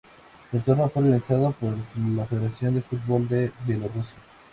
[0.51, 1.75] El torneo fue organizado por
[2.15, 4.17] la Federación de Fútbol de Bielorrusia.